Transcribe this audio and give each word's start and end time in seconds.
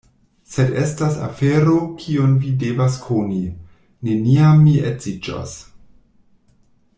Sed 0.51 0.71
estas 0.83 1.17
afero, 1.25 1.75
kiun 1.99 2.33
vi 2.45 2.53
devas 2.63 2.97
koni: 3.03 3.43
neniam 4.09 4.65
mi 4.67 4.75
edziĝos. 4.93 5.55